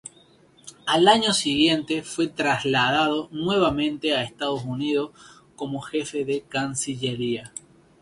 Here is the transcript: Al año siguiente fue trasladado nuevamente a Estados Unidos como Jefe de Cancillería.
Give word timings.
Al 0.87 1.07
año 1.07 1.31
siguiente 1.31 2.01
fue 2.01 2.25
trasladado 2.27 3.29
nuevamente 3.31 4.15
a 4.15 4.23
Estados 4.23 4.63
Unidos 4.63 5.11
como 5.55 5.79
Jefe 5.81 6.25
de 6.25 6.41
Cancillería. 6.41 7.53